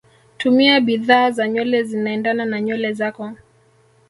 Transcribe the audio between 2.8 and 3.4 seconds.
zako